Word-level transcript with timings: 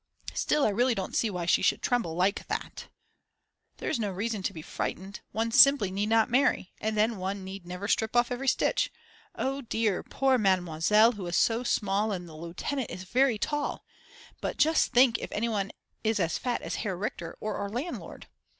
Still 0.33 0.65
I 0.65 0.69
really 0.69 0.95
don't 0.95 1.15
see 1.15 1.29
why 1.29 1.45
she 1.45 1.61
should 1.61 1.83
tremble 1.83 2.15
like 2.15 2.47
that. 2.47 2.87
There 3.77 3.87
is 3.91 3.99
no 3.99 4.09
reason 4.09 4.41
to 4.41 4.51
be 4.51 4.63
frightened, 4.63 5.19
one 5.31 5.51
simply 5.51 5.91
need 5.91 6.09
not 6.09 6.27
marry, 6.27 6.73
and 6.81 6.97
then 6.97 7.17
one 7.17 7.43
need 7.43 7.67
never 7.67 7.87
strip 7.87 8.15
off 8.15 8.31
every 8.31 8.47
stitch, 8.47 8.91
and 9.35 9.47
oh 9.47 9.61
dear, 9.61 10.01
poor 10.01 10.39
Mademoiselle 10.39 11.11
who 11.11 11.27
is 11.27 11.37
so 11.37 11.61
small 11.61 12.11
and 12.11 12.27
the 12.27 12.33
lieutenant 12.33 12.89
is 12.89 13.03
very 13.03 13.37
tall. 13.37 13.85
But 14.41 14.57
just 14.57 14.91
think 14.91 15.19
if 15.19 15.31
anyone 15.31 15.69
is 16.03 16.19
as 16.19 16.35
fat 16.39 16.63
as 16.63 16.77
Herr 16.77 16.97
Richter 16.97 17.37
or 17.39 17.57
our 17.57 17.69
landlord. 17.69 18.25